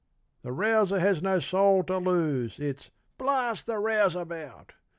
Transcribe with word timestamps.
_The 0.43 0.49
rouser 0.51 0.97
has 0.99 1.21
no 1.21 1.39
soul 1.39 1.83
to 1.83 1.99
lose 1.99 2.57
it's 2.59 2.89
blarst 3.19 3.65
the 3.67 3.75
rouseabout! 3.77 4.73